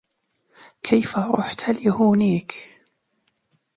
كيف 0.83 1.17
رحت 1.17 1.69
لهونيك؟ 1.69 2.53